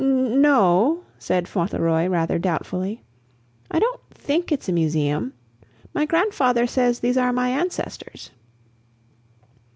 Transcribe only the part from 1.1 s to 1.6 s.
said